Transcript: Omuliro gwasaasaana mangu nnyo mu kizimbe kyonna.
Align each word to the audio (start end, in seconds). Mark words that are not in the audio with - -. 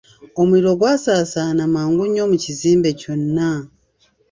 Omuliro 0.41 0.71
gwasaasaana 0.79 1.63
mangu 1.73 2.03
nnyo 2.07 2.23
mu 2.31 2.37
kizimbe 2.43 2.89
kyonna. 2.99 3.51